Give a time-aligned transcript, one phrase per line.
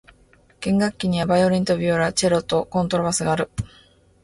[0.61, 3.51] 弦楽器にはバイオリンとビオラ、チェロ、コントラバスがある。